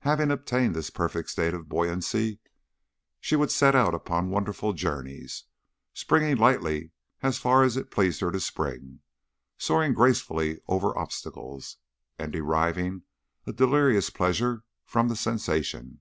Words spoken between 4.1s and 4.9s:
wonderful